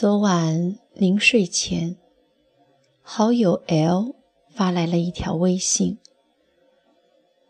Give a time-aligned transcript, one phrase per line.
[0.00, 1.98] 昨晚临睡前，
[3.02, 4.14] 好友 L
[4.48, 5.98] 发来了一条微信：“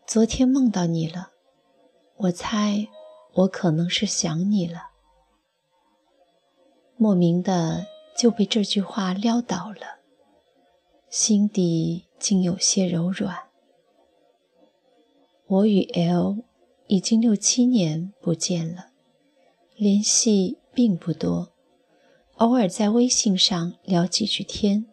[0.05, 1.31] 昨天梦到你了，
[2.17, 2.89] 我猜
[3.35, 4.89] 我可能是想你了。”
[6.99, 7.87] 莫名的
[8.17, 10.01] 就被这句话撩倒了，
[11.09, 13.47] 心底竟有些柔软。
[15.47, 16.39] 我与 L
[16.87, 18.87] 已经六七年不见了，
[19.77, 21.47] 联系并不多。
[22.41, 24.87] 偶尔在微信上聊几句天，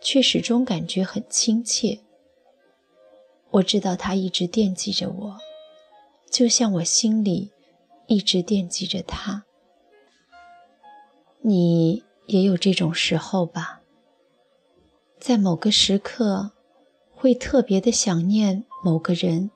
[0.00, 2.00] 却始终感觉很亲切。
[3.52, 5.38] 我知道他一直惦记着我，
[6.28, 7.52] 就像我心里
[8.08, 9.44] 一直惦记着他。
[11.42, 13.82] 你也有这种时候吧？
[15.20, 16.50] 在某个时刻，
[17.14, 19.52] 会特别的想念某个人。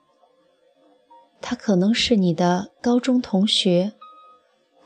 [1.41, 3.91] 他可能是你的高中同学，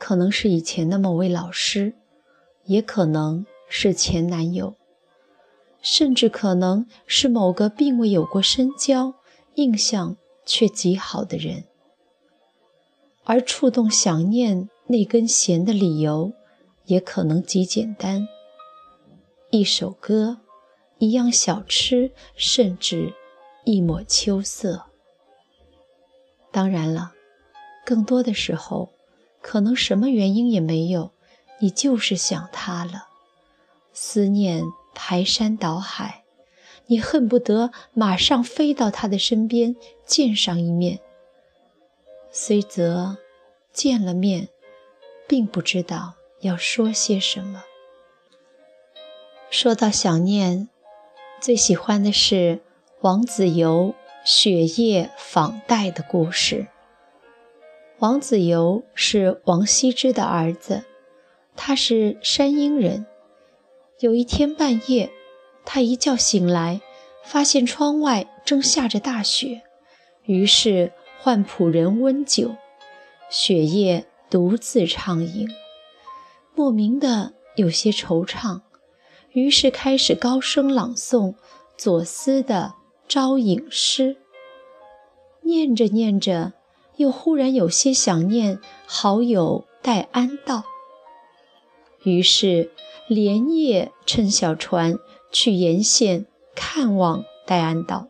[0.00, 1.94] 可能是以前的某位老师。
[2.70, 4.76] 也可能是前男友，
[5.82, 9.14] 甚至可能是某个并未有过深交、
[9.54, 11.64] 印象却极好的人。
[13.24, 16.32] 而触动想念那根弦的理由，
[16.84, 18.28] 也可能极简单：
[19.50, 20.38] 一首歌，
[20.98, 23.12] 一样小吃，甚至
[23.64, 24.84] 一抹秋色。
[26.52, 27.14] 当然了，
[27.84, 28.90] 更多的时候，
[29.42, 31.10] 可能什么原因也没有。
[31.60, 33.06] 你就是想他了，
[33.92, 36.24] 思念排山倒海，
[36.86, 41.00] 你恨不得马上飞到他的身边见上一面。
[42.32, 43.18] 虽则
[43.72, 44.48] 见了面，
[45.28, 47.64] 并不知道要说些什么。
[49.50, 50.68] 说到想念，
[51.40, 52.60] 最喜欢的是
[53.00, 53.94] 王子猷
[54.24, 56.68] 雪夜访戴的故事。
[57.98, 60.84] 王子猷是王羲之的儿子。
[61.56, 63.06] 他是山阴人。
[64.00, 65.10] 有一天半夜，
[65.64, 66.80] 他一觉醒来，
[67.22, 69.62] 发现窗外正下着大雪，
[70.24, 72.54] 于是唤仆人温酒，
[73.28, 75.48] 雪夜独自畅饮，
[76.54, 78.62] 莫名的有些惆怅，
[79.32, 81.34] 于是开始高声朗诵
[81.76, 82.74] 左思的
[83.06, 84.16] 招隐诗。
[85.42, 86.54] 念着念着，
[86.96, 90.64] 又忽然有些想念好友戴安道。
[92.02, 92.70] 于是
[93.08, 94.98] 连夜乘小船
[95.30, 98.08] 去沿线看望戴安岛。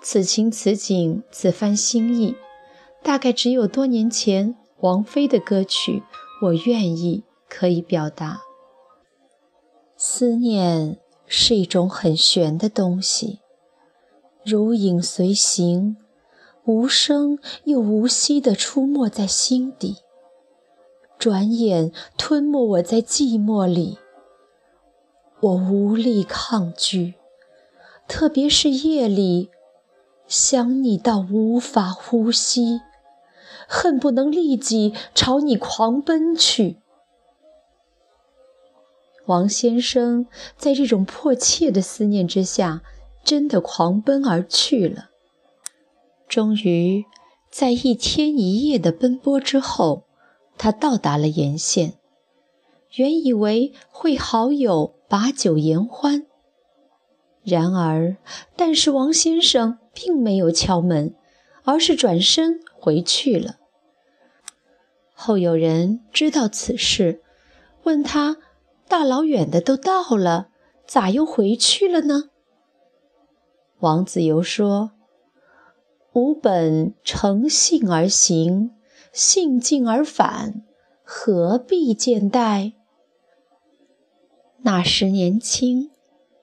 [0.00, 2.36] 此情此景此番心意，
[3.02, 6.02] 大概只有多年前王菲的歌曲
[6.46, 8.40] 《我愿意》可以表达。
[9.96, 13.40] 思念是一种很玄的东西，
[14.44, 15.96] 如影随形，
[16.64, 19.96] 无声又无息地出没在心底。
[21.18, 23.98] 转眼吞没我在寂寞里，
[25.40, 27.14] 我无力抗拒，
[28.06, 29.50] 特别是夜里，
[30.28, 32.82] 想你到无法呼吸，
[33.66, 36.76] 恨不能立即朝你狂奔去。
[39.24, 40.26] 王先生
[40.56, 42.82] 在这种迫切的思念之下，
[43.24, 45.10] 真的狂奔而去了。
[46.28, 47.06] 终于，
[47.50, 50.05] 在一天一夜的奔波之后。
[50.58, 51.94] 他到达了沿线，
[52.96, 56.26] 原以为会好友把酒言欢，
[57.42, 58.16] 然而，
[58.56, 61.14] 但是王先生并没有敲门，
[61.64, 63.56] 而是转身回去了。
[65.12, 67.22] 后有人知道此事，
[67.84, 68.36] 问他
[68.88, 70.48] ：“大老远的都到了，
[70.86, 72.30] 咋又回去了呢？”
[73.80, 74.92] 王子猷说
[76.14, 78.72] ：“吾本乘兴而行。”
[79.16, 80.62] 兴尽而返，
[81.02, 82.74] 何必见待？
[84.58, 85.90] 那时年轻，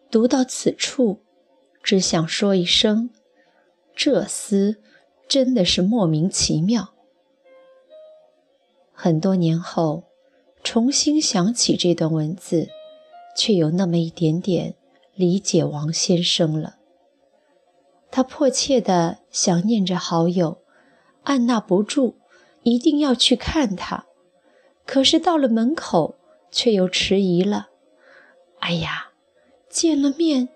[0.09, 1.19] 读到此处，
[1.83, 3.11] 只想说一声：
[3.95, 4.77] 这厮
[5.27, 6.95] 真的是莫名其妙。
[8.91, 10.05] 很多年后，
[10.63, 12.69] 重新想起这段文字，
[13.37, 14.73] 却有那么一点点
[15.13, 16.77] 理解王先生了。
[18.09, 20.57] 他迫切地想念着好友，
[21.21, 22.15] 按捺不住。
[22.63, 24.05] 一定要去看他，
[24.85, 26.15] 可是到了门口
[26.51, 27.69] 却又迟疑了。
[28.59, 29.11] 哎呀，
[29.69, 30.49] 见了面，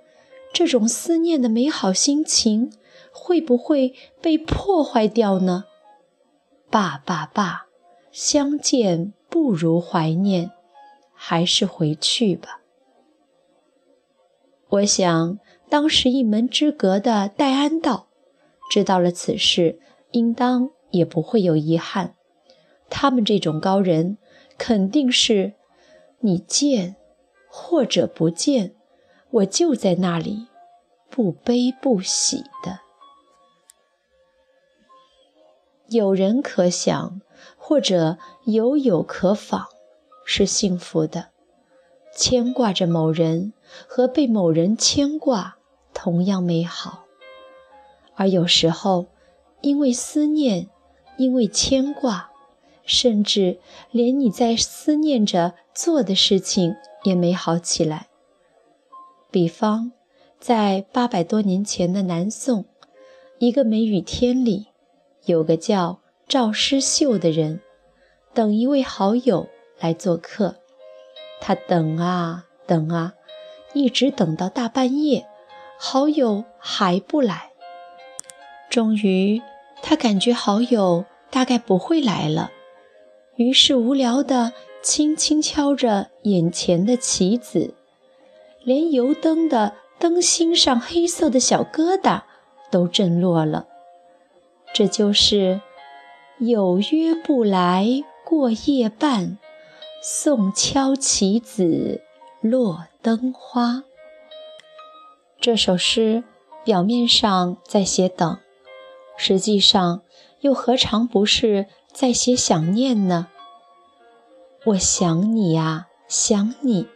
[0.54, 2.71] 这种思念的美好心情
[3.12, 5.65] 会不会被破坏掉呢？
[6.69, 7.68] 罢罢罢，
[8.12, 10.51] 相见不如怀念，
[11.13, 12.62] 还是回去吧。
[14.69, 15.39] 我想，
[15.69, 18.07] 当时一门之隔的戴安道，
[18.69, 19.80] 知道了此事，
[20.12, 20.71] 应当。
[20.92, 22.16] 也不会有遗憾，
[22.89, 24.18] 他们这种高人
[24.57, 25.54] 肯定是
[26.19, 26.95] 你见
[27.50, 28.75] 或者不见，
[29.30, 30.48] 我就在那里，
[31.10, 32.80] 不悲不喜的。
[35.89, 37.22] 有人可想，
[37.57, 39.68] 或者有有可访，
[40.25, 41.30] 是幸福的。
[42.13, 43.54] 牵挂着某人
[43.88, 45.57] 和被某人牵挂，
[45.94, 47.06] 同样美好。
[48.16, 49.06] 而有时候，
[49.62, 50.68] 因为思念，
[51.17, 52.31] 因为牵挂，
[52.85, 53.59] 甚至
[53.91, 58.07] 连你在思念着做的事情也没好起来。
[59.29, 59.91] 比方，
[60.39, 62.65] 在八百多年前的南宋，
[63.39, 64.67] 一个梅雨天里。
[65.25, 67.59] 有个叫赵师秀的人，
[68.33, 70.55] 等一位好友来做客。
[71.41, 73.13] 他等啊等啊，
[73.73, 75.27] 一直等到大半夜，
[75.77, 77.51] 好友还不来。
[78.69, 79.41] 终于，
[79.81, 82.51] 他感觉好友大概不会来了，
[83.35, 87.74] 于是无聊地轻轻敲着眼前的棋子，
[88.63, 92.24] 连油灯的灯芯上黑色的小疙瘩
[92.69, 93.68] 都震落了。
[94.74, 95.62] 这就是
[96.39, 99.38] “有约不来过夜半，
[100.01, 102.01] 送敲棋子
[102.41, 103.83] 落灯花”。
[105.39, 106.24] 这首诗
[106.65, 108.38] 表面上在写等，
[109.17, 110.01] 实际上
[110.41, 113.27] 又何尝不是在写想念呢？
[114.65, 116.87] 我想你呀，想你，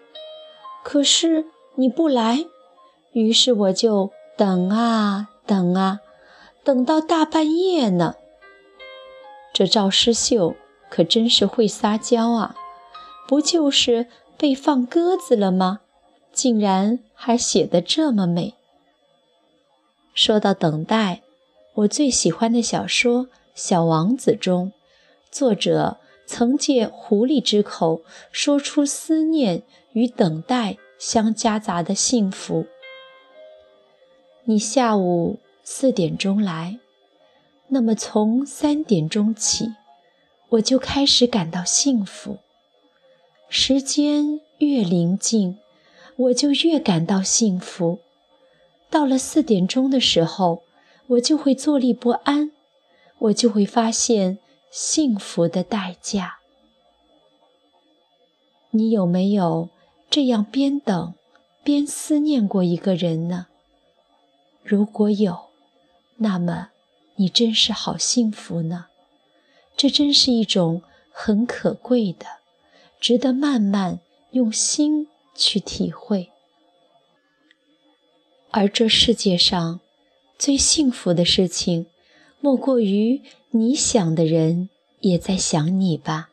[0.84, 1.46] 可是
[1.76, 2.46] 你不来，
[3.14, 6.00] 于是我就等啊等啊。
[6.64, 8.14] 等到大半夜呢，
[9.52, 10.56] 这赵师秀
[10.92, 12.56] 可真是会撒娇啊！
[13.28, 14.06] 不就是
[14.38, 15.80] 被放鸽子了吗？
[16.32, 18.54] 竟然还写得这么美。
[20.14, 21.24] 说到等待，
[21.74, 23.26] 我最喜欢的小说
[23.56, 24.72] 《小王子》中，
[25.32, 28.02] 作者曾借狐狸之口
[28.32, 29.64] 说出思念
[29.94, 32.66] 与等待相夹杂的幸福。
[34.46, 35.40] 你下午。
[35.64, 36.80] 四点钟来，
[37.68, 39.76] 那么从三点钟起，
[40.50, 42.40] 我就开始感到幸福。
[43.48, 45.60] 时间越临近，
[46.16, 48.00] 我就越感到幸福。
[48.90, 50.64] 到了四点钟的时候，
[51.12, 52.52] 我就会坐立不安，
[53.18, 54.38] 我就会发现
[54.70, 56.38] 幸福的代价。
[58.70, 59.70] 你有没有
[60.10, 61.14] 这样边等
[61.64, 63.48] 边思念过一个人呢？
[64.64, 65.50] 如果有，
[66.18, 66.70] 那么，
[67.16, 68.86] 你真是好幸福呢。
[69.76, 70.82] 这真是一种
[71.12, 72.26] 很可贵的，
[73.02, 74.00] 值得慢慢
[74.32, 76.30] 用心去体会。
[78.52, 79.82] 而这世界上
[80.42, 81.86] 最幸福的事情，
[82.40, 83.22] 莫过于
[83.52, 84.72] 你想的人
[85.02, 86.32] 也在想你吧。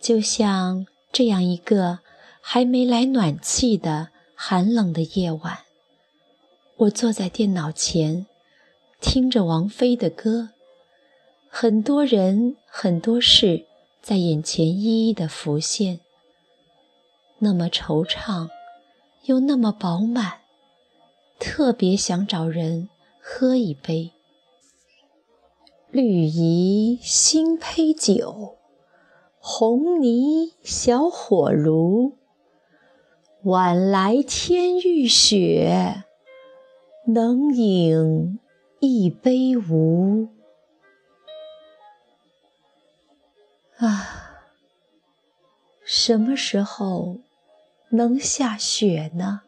[0.00, 1.98] 就像这样一个
[2.40, 5.64] 还没来暖气的寒冷的夜晚。
[6.76, 8.24] 我坐在电脑前，
[9.00, 10.50] 听着王菲的歌，
[11.48, 13.66] 很多人、很多事
[14.00, 15.98] 在眼前一一的浮现，
[17.40, 18.48] 那么惆怅，
[19.24, 20.42] 又那么饱满，
[21.38, 22.88] 特别想找人
[23.20, 24.12] 喝一杯。
[25.90, 28.56] 绿蚁新醅酒，
[29.38, 32.16] 红泥小火炉，
[33.44, 36.04] 晚来天欲雪。
[37.06, 38.40] 能饮
[38.80, 40.28] 一杯无？
[43.76, 44.40] 啊，
[45.84, 47.18] 什么时候
[47.90, 49.42] 能下雪呢？